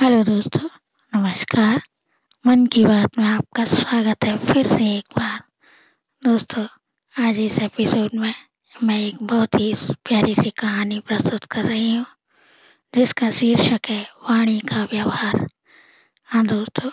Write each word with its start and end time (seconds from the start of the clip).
Hello 0.00 0.24
दोस्तों, 0.24 0.68
नमस्कार। 1.14 1.82
मन 2.46 2.66
की 2.66 2.84
बात 2.84 3.18
में 3.18 3.24
आपका 3.24 3.64
स्वागत 3.64 4.24
है 4.24 4.52
फिर 4.52 4.66
से 4.66 4.98
एक 4.98 5.04
बार। 5.18 5.40
दोस्तों, 6.24 6.66
आज 7.18 7.38
इस 7.38 7.58
एपिसोड 7.58 8.10
में 8.14 8.34
मैं 8.82 9.00
एक 9.00 9.22
बहुत 9.22 9.54
ही 9.54 9.74
प्यारी 9.76 10.34
सी 10.34 10.50
कहानी 10.50 11.00
प्रस्तुत 11.00 11.44
कर 11.44 11.64
रही 11.64 11.94
हूँ, 11.94 12.06
जिसका 12.94 13.30
शीर्षक 13.30 13.80
है 13.88 14.10
वाणी 14.30 14.60
का 14.60 14.84
व्यवहार। 14.84 15.46
हाँ 16.24 16.46
दोस्तों, 16.46 16.90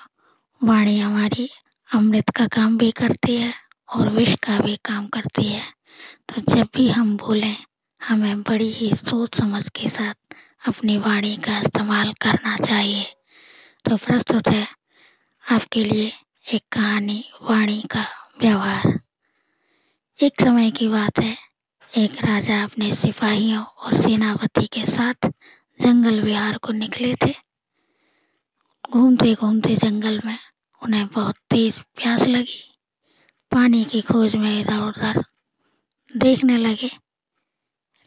वाणी 0.64 1.00
हमारी 1.00 1.50
अमृत 1.94 2.30
का 2.30 2.48
काम 2.48 2.78
भी 2.78 2.92
करती 2.92 3.36
है 3.36 3.54
और 3.96 4.10
विष 4.10 4.36
का 4.36 4.60
भी 4.60 4.76
काम 4.76 5.08
करती 5.08 5.44
है। 5.44 5.64
तो 6.30 6.56
जब 6.56 6.68
भी 6.76 6.90
हम 6.90 7.18
बोलें, 7.18 7.58
हमें 8.04 8.42
बड़ी 8.42 8.72
ही 8.72 8.96
सोच 8.96 9.38
समझ 9.38 9.70
के 9.70 9.90
साथ 9.90 10.14
अपनी 10.68 10.98
वाणी 10.98 11.38
का 11.38 11.58
इस्तेमाल 11.58 12.14
करना 12.14 12.55
चाहिए 12.86 13.06
तो 13.86 13.96
प्रस्तुत 13.98 14.48
है 14.48 14.68
आपके 15.44 15.84
लिए 15.84 16.12
एक 16.54 16.62
कहानी, 16.72 17.24
वाणी 17.42 17.82
का 17.82 18.06
व्यवहार। 18.42 19.00
एक 20.20 20.42
समय 20.42 20.72
की 20.72 20.88
बात 20.88 21.20
है। 21.20 21.36
एक 21.92 22.24
राजा 22.26 22.62
अपने 22.64 22.94
सिपाहियों 22.96 23.64
और 23.64 23.94
सेनापति 23.94 24.66
के 24.68 24.86
साथ 24.86 25.28
जंगल 25.80 26.22
विहार 26.22 26.58
को 26.58 26.74
निकले 26.74 27.14
थे। 27.16 27.34
घूमते 28.92 29.34
घूमते 29.34 29.76
जंगल 29.76 30.22
में 30.26 30.38
उन्हें 30.82 31.06
बहुत 31.08 31.36
तेज 31.50 31.80
प्यास 31.96 32.28
लगी। 32.28 32.64
पानी 33.52 33.84
की 33.86 34.02
खोज 34.02 34.36
में 34.36 34.60
इधर 34.62 34.82
उधर 34.82 35.24
देखने 36.14 36.58
लगे, 36.58 36.92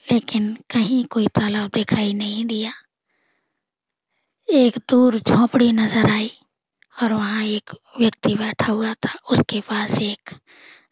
लेकिन 0.07 0.55
कहीं 0.71 1.05
कोई 1.07 1.27
तालाब 1.27 1.71
दिखाई 1.71 2.13
नहीं 2.15 2.45
दिया। 2.45 2.73
एक 4.49 4.77
दूर 4.91 5.19
झोपड़ी 5.19 5.73
नज़र 5.73 6.11
आई 6.11 6.31
और 7.03 7.13
वहाँ 7.13 7.43
एक 7.45 7.71
व्यक्ति 8.01 8.35
बैठा 8.35 8.73
हुआ 8.73 8.93
था। 8.95 9.13
उसके 9.31 9.61
पास 9.61 9.99
एक 10.03 10.31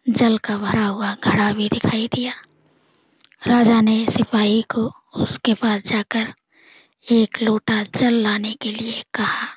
जल 0.09 0.37
का 0.39 0.57
भरा 0.59 0.87
हुआ 0.87 1.15
घड़ा 1.15 1.53
भी 1.53 1.69
दिखाई 1.69 2.09
दिया। 2.15 2.33
राजा 3.43 3.81
ने 3.81 4.05
सिपाही 4.11 4.61
को 4.63 4.91
उसके 5.17 5.55
पास 5.55 5.83
जाकर 5.83 6.33
एक 7.07 7.43
लोटा 7.43 7.83
जल 7.97 8.15
लाने 8.15 8.53
के 8.53 8.73
लिए 8.73 9.03
कहा। 9.15 9.49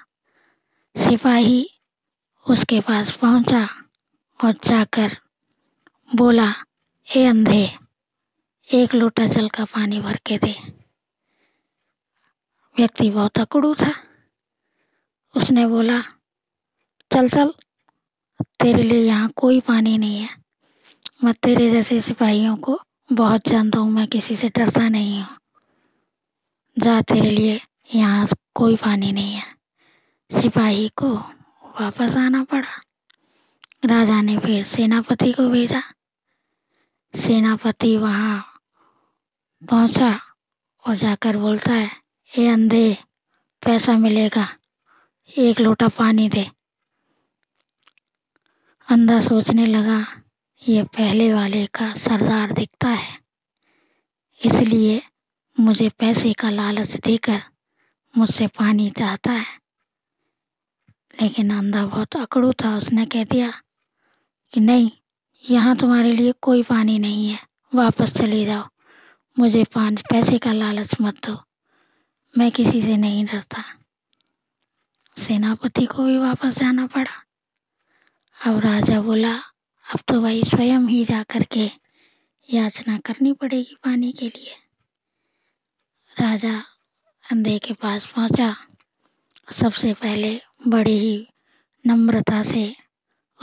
सिपाही 0.96 1.70
उसके 2.46 2.80
पास 2.80 3.16
पहुँचा 3.18 3.68
और 4.40 4.54
जाकर 4.64 5.18
बोला 6.10 6.54
हे 7.08 7.26
अंधे, 7.26 7.70
एक 8.70 8.96
लोटा 8.96 9.26
जल 9.26 9.50
का 9.50 9.66
पानी 9.66 10.00
भर 10.00 10.20
के 10.26 10.38
दे। 10.38 10.56
व्यक्ति 12.80 13.10
बहुत 13.10 13.40
अकड़ू 13.40 13.76
था 13.76 13.94
उसने 15.36 15.68
बोला, 15.68 16.02
चल 17.14 17.30
चल, 17.30 17.54
तेरे 18.60 18.84
लिए 18.84 19.04
यहाँ 19.04 19.30
कोई 19.36 19.60
पानी 19.60 19.98
नहीं 19.98 20.20
है। 20.20 20.30
मैं 21.24 21.34
तेरे 21.34 21.70
जैसे 21.70 22.02
सिपाहियों 22.02 22.58
को 22.58 22.82
बहुत 23.12 23.48
जानता 23.48 23.80
हूँ, 23.80 23.92
मैं 23.92 24.08
किसी 24.08 24.36
से 24.36 24.50
डरता 24.50 24.90
नहीं 24.90 25.24
हूँ। 25.24 25.38
जा, 26.80 27.02
तेरे 27.02 27.30
लिए 27.30 27.62
यहाँ 27.96 28.28
कोई 28.56 28.76
पानी 28.76 29.12
नहीं 29.12 29.34
है। 29.34 29.56
सिपाही 30.42 30.90
को 30.90 31.16
वापस 31.82 32.18
आना 32.18 32.44
पड़ा। 32.44 32.82
राजा 33.86 34.22
ने 34.22 34.38
फिर 34.38 34.64
सेनापति 34.64 35.32
को 35.32 35.50
भेजा। 35.50 35.84
सेनापति 37.16 37.98
वहाँ 37.98 38.62
पहुँचा 39.70 40.20
और 40.88 40.96
जाकर 40.96 41.38
बोलता 41.38 41.72
है 41.72 41.99
ए 42.38 42.48
अंधे, 42.48 42.98
पैसा 43.66 43.98
मिलेगा। 43.98 44.56
एक 45.38 45.60
लोटा 45.60 45.88
पानी 45.88 46.30
दे। 46.30 46.52
अंधा 48.90 49.22
सोचने 49.22 49.66
लगा, 49.66 50.22
ये 50.68 50.84
पहले 50.84 51.34
वाले 51.34 51.66
का 51.66 51.94
सरदार 51.94 52.52
दिखता 52.52 52.88
है। 52.88 53.20
इसलिए 54.46 55.02
मुझे 55.60 55.90
पैसे 55.90 56.34
का 56.34 56.50
लालच 56.50 56.96
देकर 56.96 57.42
मुझसे 58.18 58.48
पानी 58.48 58.90
चाहता 58.90 59.32
है। 59.32 59.60
लेकिन 61.22 61.54
अंधा 61.54 61.86
बहुत 61.86 62.16
अकड़ू 62.16 62.54
था, 62.54 62.78
उसने 62.78 63.06
कह 63.06 63.24
दिया 63.24 63.54
कि 64.54 64.60
नहीं, 64.60 64.92
यहाँ 65.50 65.78
तुम्हारे 65.78 66.12
लिए 66.12 66.32
कोई 66.32 66.64
पानी 66.64 67.00
नहीं 67.00 67.30
है, 67.30 67.40
वापस 67.76 68.14
चले 68.14 68.46
जाओ। 68.46 68.68
मुझे 69.40 69.64
पान, 69.64 69.96
पैसे 69.96 70.38
का 70.38 70.54
लालच 70.54 70.92
मत 71.02 71.26
दो। 71.26 71.49
मैं 72.38 72.52
किसी 72.52 72.82
से 72.82 72.98
नहीं 72.98 73.26
डरता। 73.26 73.64
सेनापति 75.18 75.86
को 75.86 76.04
भी 76.04 76.18
वापस 76.18 76.60
जाना 76.60 76.88
पड़ा। 76.88 77.26
अब 78.46 78.60
राजा 78.60 79.02
बोला, 79.02 79.36
अब 79.94 80.00
तो 80.08 80.22
भाई 80.22 80.44
स्वयं 80.44 80.80
ही 80.80 81.06
जा 81.06 81.24
करके 81.24 81.72
याचना 82.54 82.98
करनी 82.98 83.34
पड़ेगी 83.34 83.76
पानी 83.84 84.12
के 84.12 84.26
लिए। 84.26 84.56
राजा 86.22 86.60
अंधे 87.32 87.60
के 87.60 87.74
पास 87.74 88.14
पहुँचा। 88.14 88.56
सबसे 89.52 89.94
पहले 89.94 90.42
बड़ी 90.68 91.00
ही 91.00 91.28
नम्रता 91.88 92.44
से 92.44 92.76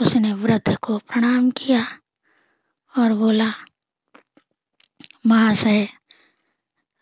उसने 0.01 0.33
वृद्ध 0.33 0.77
को 0.77 0.97
प्रणाम 0.97 1.51
किया 1.51 1.99
और 2.97 3.13
बोला, 3.13 3.53
महाशय, 5.27 5.87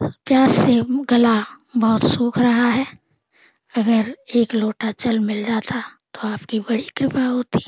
प्यास 0.04 0.52
से 0.52 0.82
गला 0.84 1.55
बहुत 1.76 2.04
सूख 2.06 2.38
रहा 2.38 2.68
है। 2.68 2.86
अगर 3.74 4.16
एक 4.36 4.54
लोटा 4.56 4.92
जल 4.92 5.20
मिल 5.20 5.44
जाता 5.44 5.82
तो 6.14 6.28
आपकी 6.28 6.60
बड़ी 6.60 6.88
कृपा 6.98 7.26
होती। 7.26 7.60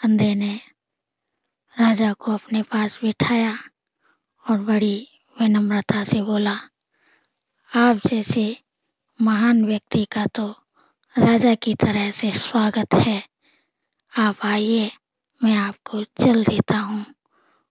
अंधे 0.00 0.34
ने 0.34 0.54
राजा 1.74 2.12
को 2.12 2.32
अपने 2.32 2.62
पास 2.62 2.98
बिठाया 3.02 3.58
और 4.44 4.58
बड़ी 4.58 5.08
विनम्रता 5.36 6.04
से 6.04 6.22
बोला, 6.22 6.58
आप 7.72 8.00
जैसे 8.06 8.56
महान 9.20 9.64
व्यक्ति 9.64 10.04
का 10.04 10.26
तो 10.26 10.48
राजा 11.16 11.54
की 11.54 11.74
तरह 11.74 12.10
से 12.10 12.32
स्वागत 12.32 12.94
है। 12.94 13.22
आप 14.12 14.36
आइए, 14.44 14.90
मैं 15.40 15.56
आपको 15.56 16.02
जल 16.02 16.44
देता 16.44 16.78
हूँ। 16.78 17.04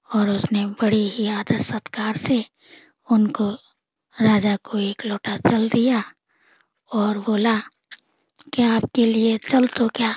और 0.09 0.29
उसने 0.29 0.65
बड़ी 0.65 1.07
ही 1.09 1.27
आदर 1.27 1.61
सत्कार 1.61 2.17
से 2.17 2.45
उनको 3.11 3.57
राजा 4.21 4.55
को 4.55 4.77
एक 4.77 5.05
लोटा 5.05 5.37
जल 5.37 5.69
दिया 5.69 6.03
और 6.91 7.17
बोला 7.17 7.59
कि 8.53 8.61
आपके 8.61 9.05
लिए 9.05 9.37
चल 9.37 9.67
तो 9.67 9.87
क्या? 9.87 10.15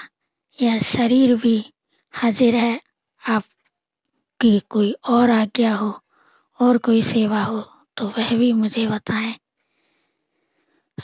यह 0.63 0.79
शरीर 0.79 1.37
भी 1.37 1.73
हाजिर 2.13 2.57
है। 2.57 2.81
आप 3.29 3.45
आपकी 4.41 4.61
कोई 4.61 4.93
और 4.93 5.31
आज्ञा 5.31 5.75
हो 5.75 6.03
और 6.61 6.79
कोई 6.79 7.03
सेवा 7.03 7.43
हो 7.45 7.61
तो 7.97 8.09
वह 8.09 8.37
भी 8.37 8.53
मुझे 8.53 8.87
बताएँ। 8.87 9.35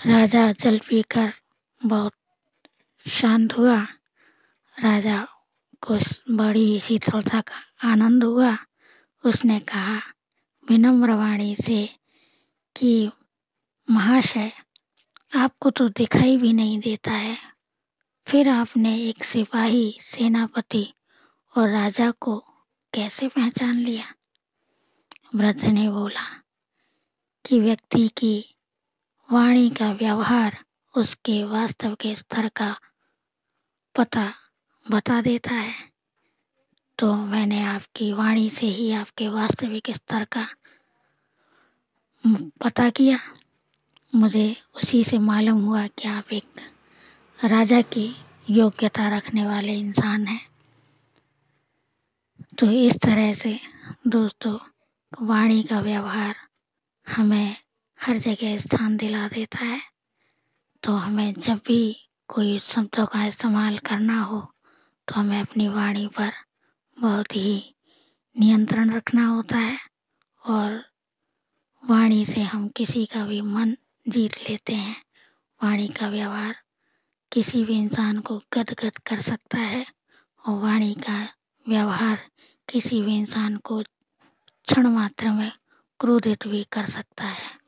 राजा 0.07 0.53
जल 0.53 0.79
पीकर 0.79 1.33
बहुत 1.85 2.13
शांत 3.09 3.59
हुआ। 3.59 3.83
राजा 4.81 5.29
को 5.81 5.99
बड़ी 6.31 6.79
शीतलता 6.79 7.41
का 7.41 7.89
आनंद 7.89 8.25
हुआ। 8.25 8.59
उसने 9.25 9.61
कहा, 9.61 10.03
विनम्र 10.69 11.15
वाणी 11.15 11.57
से 11.57 12.04
कि 12.77 13.11
महाशय, 13.91 14.53
आपको 15.37 15.71
तो 15.71 15.89
दिखाई 15.89 16.37
भी 16.37 16.53
नहीं 16.53 16.79
देता 16.81 17.13
है। 17.13 17.39
फिर 18.29 18.49
आपने 18.49 18.99
एक 18.99 19.25
सिपाही, 19.25 19.99
सेनापति 20.01 20.95
और 21.57 21.71
राजा 21.71 22.11
को 22.11 22.39
कैसे 22.95 23.29
पहचान 23.29 23.75
लिया? 23.75 24.15
वृद्ध 25.35 25.65
ने 25.65 25.91
बोला 25.91 26.43
कि 27.47 27.61
व्यक्ति 27.61 28.09
की 28.09 28.57
वाणी 29.33 29.71
का 29.71 29.93
व्यवहार 29.93 30.65
उसके 30.97 31.45
वास्तव 31.45 31.95
के 31.95 32.15
स्तर 32.15 32.49
का 32.49 32.81
पता 33.97 34.35
बता 34.91 35.23
देता 35.23 35.55
है। 35.55 35.75
तो 36.99 37.15
मैंने 37.15 37.63
आपकी 37.63 38.13
वाणी 38.13 38.51
से 38.51 38.67
ही 38.67 38.93
आपके 38.93 39.29
वास्तविक 39.29 39.91
स्तर 39.91 40.25
का 40.25 40.49
पता 42.27 42.91
किया? 42.91 43.19
मुझे 44.15 44.57
उसी 44.77 45.05
से 45.05 45.19
मालूम 45.19 45.61
हुआ 45.63 45.87
कि 45.87 46.09
आप 46.09 46.33
एक 46.33 46.61
राजा 47.45 47.81
की 47.81 48.17
योग्यता 48.51 49.09
रखने 49.17 49.47
वाले 49.47 49.75
इंसान 49.75 50.27
हैं। 50.27 50.47
तो 52.59 52.71
इस 52.71 52.97
तरह 52.97 53.35
से 53.35 53.61
दोस्तों, 54.07 54.59
वाणी 55.23 55.63
का 55.63 55.81
व्यवहार 55.81 56.35
हमें 57.09 57.57
हर 58.01 58.17
जगह 58.19 58.59
स्थान 58.59 58.97
दिला 58.97 59.29
देता 59.29 59.65
है। 59.65 59.81
तो 60.83 60.93
हमें 60.93 61.35
जब 61.35 61.61
भी 61.67 62.09
कोई 62.29 62.59
शब्दों 62.59 63.07
का 63.07 63.27
इस्तेमाल 63.27 63.79
करना 63.79 64.23
हो 64.23 64.55
तो 65.09 65.15
हमें 65.15 65.41
अपनी 65.41 65.69
वाणी 65.69 66.07
पर 66.07 66.33
बहुत 67.01 67.37
ही 67.37 67.75
नियंत्रण 68.39 68.91
रखना 68.91 69.27
होता 69.27 69.59
है 69.59 69.79
और 70.47 70.94
वाणी 71.91 72.25
से 72.27 72.41
हम 72.41 72.69
किसी 72.69 73.07
का 73.07 73.27
भी 73.27 73.41
मन 73.41 73.77
जीत 74.09 74.51
लेते 74.51 74.75
हैं। 74.75 75.03
वाणी 75.65 75.89
का 75.89 76.09
व्यवहार 76.09 76.57
किसी 77.33 77.65
भी 77.65 77.75
इंसान 77.75 78.19
को 78.19 78.43
गदगद 78.53 78.99
कर 78.99 79.21
सकता 79.21 79.59
है 79.59 79.87
और 80.47 80.63
वाणी 80.63 80.95
का 80.95 81.29
व्यवहार 81.69 82.19
किसी 82.69 83.03
भी 83.03 83.17
इंसान 83.17 83.57
को 83.57 83.83
क्षण 84.67 84.87
मात्र 84.87 85.31
में 85.31 85.53
क्रोधित 86.01 86.47
भी 86.47 86.67
कर 86.73 86.87
सकता 86.87 87.25
है। 87.25 87.59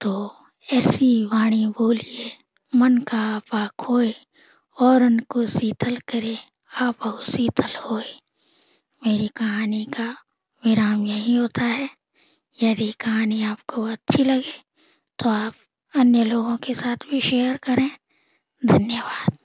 तो 0.00 0.36
ऐसी 0.72 1.24
वाणी 1.24 1.66
बोलिए, 1.66 2.36
मन 2.74 2.98
का 2.98 3.20
आपा 3.20 3.66
खोए 3.78 4.14
और 4.80 5.04
उनको 5.04 5.46
शीतल 5.46 5.96
करे, 5.96 6.38
आप 6.74 7.24
शीतल 7.30 7.76
होए। 7.76 8.20
मेरी 9.06 9.28
कहानी 9.28 9.84
का 9.84 10.16
विराम 10.66 11.06
यही 11.06 11.36
होता 11.36 11.64
है। 11.64 11.99
यदि 12.60 12.90
कहानी 13.00 13.42
आपको 13.44 13.82
अच्छी 13.84 14.24
लगे 14.24 14.52
तो 15.18 15.30
आप 15.30 15.54
अन्य 15.94 16.24
लोगों 16.24 16.56
के 16.56 16.74
साथ 16.74 17.08
भी 17.10 17.20
शेयर 17.20 17.56
करें। 17.56 17.90
धन्यवाद। 18.62 19.39